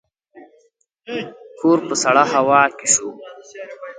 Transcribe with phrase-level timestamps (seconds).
[1.59, 3.07] کور په سړه هوا کې شو.